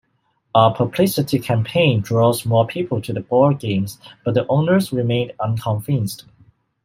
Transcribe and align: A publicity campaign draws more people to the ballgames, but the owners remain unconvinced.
A 0.55 0.73
publicity 0.73 1.37
campaign 1.37 2.01
draws 2.01 2.43
more 2.43 2.65
people 2.65 3.03
to 3.03 3.13
the 3.13 3.21
ballgames, 3.21 3.99
but 4.25 4.33
the 4.33 4.47
owners 4.47 4.91
remain 4.91 5.31
unconvinced. 5.39 6.25